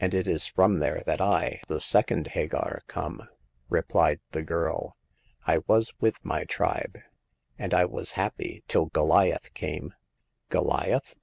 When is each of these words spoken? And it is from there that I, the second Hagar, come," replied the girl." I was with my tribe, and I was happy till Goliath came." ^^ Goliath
And 0.00 0.14
it 0.14 0.26
is 0.26 0.46
from 0.46 0.78
there 0.78 1.02
that 1.04 1.20
I, 1.20 1.60
the 1.68 1.78
second 1.78 2.28
Hagar, 2.28 2.80
come," 2.86 3.28
replied 3.68 4.20
the 4.30 4.40
girl." 4.42 4.96
I 5.46 5.58
was 5.66 5.92
with 6.00 6.24
my 6.24 6.44
tribe, 6.44 6.96
and 7.58 7.74
I 7.74 7.84
was 7.84 8.12
happy 8.12 8.64
till 8.66 8.86
Goliath 8.86 9.52
came." 9.52 9.90
^^ 9.90 9.92
Goliath 10.48 11.16